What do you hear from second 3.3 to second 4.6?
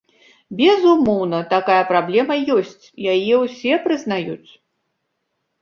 ўсе прызнаюць.